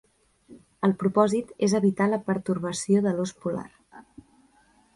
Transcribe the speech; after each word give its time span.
El 0.87 0.95
propòsit 1.03 1.51
és 1.67 1.75
evitar 1.79 2.07
la 2.13 2.19
pertorbació 2.31 3.03
de 3.07 3.13
l'ós 3.19 3.35
polar. 3.45 3.69